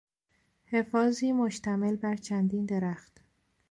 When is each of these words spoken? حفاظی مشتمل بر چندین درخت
حفاظی 0.65 1.31
مشتمل 1.31 1.95
بر 1.95 2.15
چندین 2.15 2.65
درخت 2.65 3.17